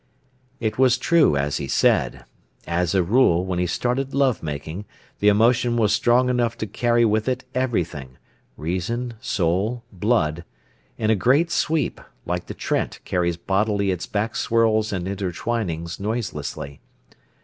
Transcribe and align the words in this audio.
It 0.59 0.79
was 0.79 0.97
true 0.97 1.37
as 1.37 1.57
he 1.57 1.67
said. 1.67 2.25
As 2.65 2.95
a 2.95 3.03
rule, 3.03 3.45
when 3.45 3.59
he 3.59 3.67
started 3.67 4.15
love 4.15 4.41
making, 4.41 4.85
the 5.19 5.27
emotion 5.27 5.77
was 5.77 5.93
strong 5.93 6.27
enough 6.27 6.57
to 6.57 6.65
carry 6.65 7.05
with 7.05 7.29
it 7.29 7.43
everything—reason, 7.53 9.13
soul, 9.21 9.83
blood—in 9.91 11.09
a 11.11 11.15
great 11.15 11.51
sweep, 11.51 12.01
like 12.25 12.47
the 12.47 12.55
Trent 12.55 12.99
carries 13.05 13.37
bodily 13.37 13.91
its 13.91 14.07
back 14.07 14.35
swirls 14.35 14.91
and 14.91 15.07
intertwinings, 15.07 15.99
noiselessly. 15.99 16.79